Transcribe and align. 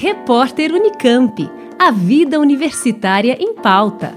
Repórter 0.00 0.72
Unicamp. 0.72 1.50
A 1.76 1.90
vida 1.90 2.38
universitária 2.38 3.36
em 3.40 3.52
pauta. 3.56 4.16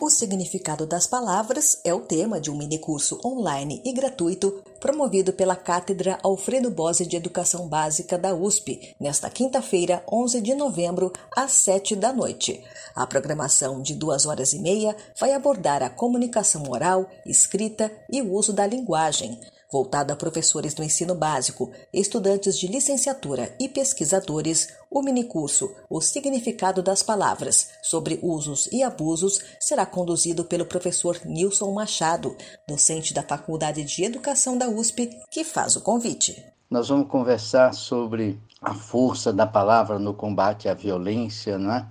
O 0.00 0.08
significado 0.08 0.86
das 0.86 1.06
palavras 1.06 1.78
é 1.84 1.92
o 1.92 2.00
tema 2.00 2.40
de 2.40 2.50
um 2.50 2.56
minicurso 2.56 3.20
online 3.22 3.82
e 3.84 3.92
gratuito 3.92 4.62
promovido 4.80 5.34
pela 5.34 5.54
Cátedra 5.54 6.18
Alfredo 6.22 6.70
Bose 6.70 7.04
de 7.04 7.14
Educação 7.14 7.68
Básica 7.68 8.16
da 8.16 8.34
USP, 8.34 8.94
nesta 8.98 9.28
quinta-feira, 9.28 10.02
11 10.10 10.40
de 10.40 10.54
novembro, 10.54 11.12
às 11.36 11.52
7 11.52 11.94
da 11.94 12.10
noite. 12.10 12.64
A 12.96 13.06
programação 13.06 13.82
de 13.82 13.94
duas 13.94 14.24
horas 14.24 14.54
e 14.54 14.58
meia 14.58 14.96
vai 15.20 15.34
abordar 15.34 15.82
a 15.82 15.90
comunicação 15.90 16.62
oral, 16.70 17.06
escrita 17.26 17.92
e 18.10 18.22
o 18.22 18.32
uso 18.32 18.54
da 18.54 18.66
linguagem 18.66 19.38
voltado 19.70 20.12
a 20.12 20.16
professores 20.16 20.74
do 20.74 20.82
ensino 20.82 21.14
básico, 21.14 21.70
estudantes 21.92 22.58
de 22.58 22.66
licenciatura 22.66 23.54
e 23.60 23.68
pesquisadores, 23.68 24.68
o 24.90 25.02
minicurso 25.02 25.70
O 25.90 26.00
Significado 26.00 26.82
das 26.82 27.02
Palavras 27.02 27.70
sobre 27.82 28.18
Usos 28.22 28.68
e 28.72 28.82
Abusos 28.82 29.40
será 29.60 29.84
conduzido 29.84 30.44
pelo 30.44 30.66
professor 30.66 31.20
Nilson 31.24 31.72
Machado, 31.72 32.36
docente 32.66 33.12
da 33.12 33.22
Faculdade 33.22 33.84
de 33.84 34.04
Educação 34.04 34.56
da 34.56 34.68
USP, 34.68 35.10
que 35.30 35.44
faz 35.44 35.76
o 35.76 35.80
convite. 35.80 36.44
Nós 36.70 36.88
vamos 36.88 37.08
conversar 37.08 37.72
sobre 37.74 38.38
a 38.60 38.74
força 38.74 39.32
da 39.32 39.46
palavra 39.46 39.98
no 39.98 40.14
combate 40.14 40.68
à 40.68 40.74
violência, 40.74 41.58
não 41.58 41.72
é? 41.72 41.86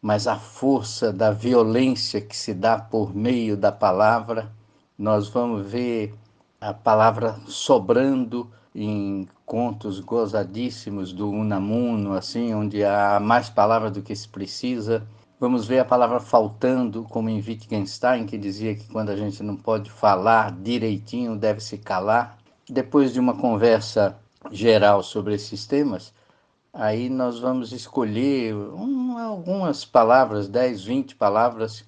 mas 0.00 0.26
a 0.26 0.36
força 0.36 1.12
da 1.12 1.30
violência 1.30 2.20
que 2.20 2.36
se 2.36 2.54
dá 2.54 2.78
por 2.78 3.14
meio 3.14 3.56
da 3.56 3.70
palavra. 3.70 4.50
Nós 4.96 5.28
vamos 5.28 5.66
ver 5.66 6.14
a 6.60 6.74
palavra 6.74 7.40
sobrando 7.46 8.50
em 8.74 9.26
contos 9.46 9.98
gozadíssimos 9.98 11.12
do 11.12 11.30
Unamuno, 11.30 12.12
assim, 12.12 12.54
onde 12.54 12.84
há 12.84 13.18
mais 13.18 13.48
palavras 13.48 13.92
do 13.92 14.02
que 14.02 14.14
se 14.14 14.28
precisa. 14.28 15.06
Vamos 15.40 15.66
ver 15.66 15.78
a 15.78 15.84
palavra 15.84 16.20
faltando, 16.20 17.02
como 17.04 17.30
em 17.30 17.38
Wittgenstein, 17.40 18.26
que 18.26 18.36
dizia 18.36 18.74
que 18.74 18.86
quando 18.88 19.08
a 19.08 19.16
gente 19.16 19.42
não 19.42 19.56
pode 19.56 19.90
falar 19.90 20.52
direitinho, 20.52 21.34
deve 21.34 21.60
se 21.60 21.78
calar. 21.78 22.36
Depois 22.68 23.12
de 23.12 23.18
uma 23.18 23.34
conversa 23.34 24.16
geral 24.52 25.02
sobre 25.02 25.34
esses 25.34 25.66
temas, 25.66 26.12
aí 26.72 27.08
nós 27.08 27.40
vamos 27.40 27.72
escolher 27.72 28.54
um, 28.54 29.16
algumas 29.16 29.84
palavras, 29.84 30.46
10, 30.46 30.84
20 30.84 31.16
palavras 31.16 31.84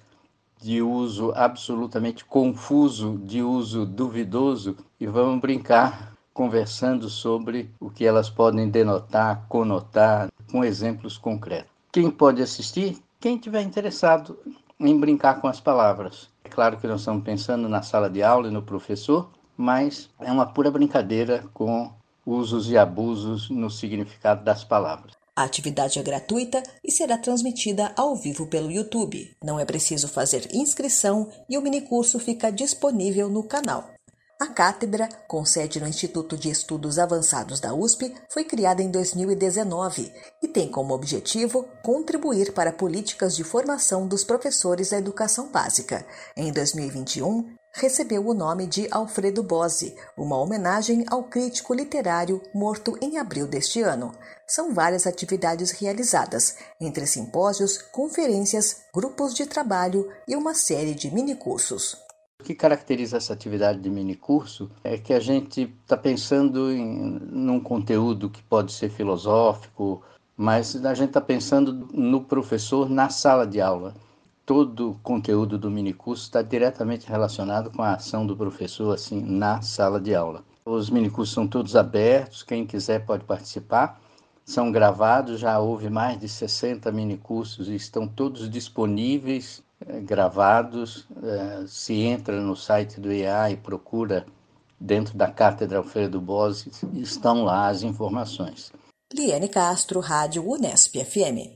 de 0.63 0.81
uso 0.81 1.33
absolutamente 1.35 2.23
confuso, 2.23 3.19
de 3.23 3.41
uso 3.41 3.85
duvidoso, 3.85 4.77
e 4.97 5.05
vamos 5.05 5.41
brincar 5.41 6.13
conversando 6.33 7.09
sobre 7.09 7.69
o 7.79 7.89
que 7.89 8.05
elas 8.05 8.29
podem 8.29 8.69
denotar, 8.69 9.45
conotar, 9.49 10.31
com 10.49 10.63
exemplos 10.63 11.17
concretos. 11.17 11.69
Quem 11.91 12.09
pode 12.09 12.41
assistir? 12.41 12.97
Quem 13.19 13.37
tiver 13.37 13.61
interessado 13.61 14.37
em 14.79 14.99
brincar 14.99 15.39
com 15.39 15.47
as 15.47 15.59
palavras. 15.59 16.29
É 16.43 16.49
claro 16.49 16.77
que 16.77 16.87
nós 16.87 17.01
estamos 17.01 17.23
pensando 17.23 17.69
na 17.69 17.81
sala 17.81 18.09
de 18.09 18.23
aula 18.23 18.47
e 18.47 18.51
no 18.51 18.63
professor, 18.63 19.29
mas 19.55 20.09
é 20.19 20.31
uma 20.31 20.45
pura 20.45 20.71
brincadeira 20.71 21.43
com 21.53 21.91
usos 22.25 22.69
e 22.69 22.77
abusos 22.77 23.49
no 23.49 23.69
significado 23.69 24.43
das 24.43 24.63
palavras. 24.63 25.12
A 25.35 25.43
atividade 25.43 25.97
é 25.97 26.03
gratuita 26.03 26.61
e 26.83 26.91
será 26.91 27.17
transmitida 27.17 27.91
ao 27.97 28.15
vivo 28.15 28.45
pelo 28.45 28.71
YouTube. 28.71 29.35
Não 29.43 29.59
é 29.59 29.65
preciso 29.65 30.07
fazer 30.07 30.47
inscrição 30.53 31.27
e 31.49 31.57
o 31.57 31.61
minicurso 31.61 32.19
fica 32.19 32.51
disponível 32.51 33.29
no 33.29 33.43
canal. 33.43 33.89
A 34.39 34.47
cátedra, 34.47 35.07
com 35.27 35.45
sede 35.45 35.79
no 35.79 35.87
Instituto 35.87 36.37
de 36.37 36.49
Estudos 36.49 36.99
Avançados 36.99 37.59
da 37.59 37.73
USP, 37.73 38.13
foi 38.29 38.43
criada 38.43 38.83
em 38.83 38.91
2019 38.91 40.11
e 40.41 40.47
tem 40.47 40.69
como 40.69 40.93
objetivo 40.93 41.65
contribuir 41.81 42.53
para 42.53 42.73
políticas 42.73 43.35
de 43.35 43.43
formação 43.43 44.07
dos 44.07 44.23
professores 44.23 44.89
da 44.89 44.97
educação 44.97 45.49
básica. 45.49 46.05
Em 46.35 46.51
2021, 46.51 47.55
recebeu 47.75 48.27
o 48.27 48.33
nome 48.33 48.67
de 48.67 48.87
Alfredo 48.91 49.41
Bose, 49.41 49.95
uma 50.15 50.37
homenagem 50.37 51.03
ao 51.09 51.23
crítico 51.23 51.73
literário 51.73 52.41
morto 52.53 52.95
em 53.01 53.17
abril 53.17 53.47
deste 53.47 53.81
ano. 53.81 54.13
São 54.47 54.73
várias 54.73 55.07
atividades 55.07 55.71
realizadas, 55.71 56.55
entre 56.79 57.07
simpósios, 57.07 57.79
conferências, 57.79 58.83
grupos 58.93 59.33
de 59.33 59.47
trabalho 59.47 60.07
e 60.27 60.35
uma 60.35 60.53
série 60.53 60.93
de 60.93 61.11
minicursos. 61.11 61.97
O 62.39 62.43
que 62.43 62.53
caracteriza 62.53 63.17
essa 63.17 63.33
atividade 63.33 63.79
de 63.79 63.89
minicurso 63.89 64.69
é 64.83 64.97
que 64.97 65.13
a 65.13 65.19
gente 65.19 65.73
está 65.81 65.97
pensando 65.97 66.71
em 66.71 67.19
num 67.31 67.59
conteúdo 67.59 68.29
que 68.29 68.43
pode 68.43 68.71
ser 68.71 68.89
filosófico, 68.89 70.03
mas 70.37 70.75
a 70.85 70.93
gente 70.93 71.09
está 71.09 71.21
pensando 71.21 71.87
no 71.91 72.23
professor 72.25 72.89
na 72.89 73.09
sala 73.09 73.47
de 73.47 73.59
aula 73.59 73.95
todo 74.45 74.91
o 74.91 74.99
conteúdo 74.99 75.57
do 75.57 75.71
minicurso 75.71 76.23
está 76.23 76.41
diretamente 76.41 77.07
relacionado 77.07 77.71
com 77.71 77.81
a 77.81 77.93
ação 77.93 78.25
do 78.25 78.35
professor 78.35 78.93
assim 78.93 79.21
na 79.21 79.61
sala 79.61 79.99
de 79.99 80.13
aula. 80.13 80.43
Os 80.65 80.89
minicursos 80.89 81.33
são 81.33 81.47
todos 81.47 81.75
abertos, 81.75 82.43
quem 82.43 82.65
quiser 82.65 83.05
pode 83.05 83.23
participar. 83.25 84.01
São 84.45 84.71
gravados, 84.71 85.39
já 85.39 85.59
houve 85.59 85.89
mais 85.89 86.19
de 86.19 86.27
60 86.27 86.91
minicursos 86.91 87.69
e 87.69 87.75
estão 87.75 88.07
todos 88.07 88.49
disponíveis, 88.49 89.63
eh, 89.87 90.01
gravados. 90.01 91.07
Eh, 91.21 91.63
se 91.67 92.01
entra 92.01 92.41
no 92.41 92.55
site 92.55 92.99
do 92.99 93.11
IEA 93.11 93.51
e 93.51 93.57
procura 93.57 94.25
dentro 94.79 95.17
da 95.17 95.31
Cátedra 95.31 95.77
Alfredo 95.77 96.19
Bose, 96.19 96.69
estão 96.93 97.45
lá 97.45 97.69
as 97.69 97.83
informações. 97.83 98.71
Liane 99.13 99.47
Castro, 99.47 100.01
Rádio 100.01 100.45
Unesp 100.45 100.95
FM. 100.95 101.55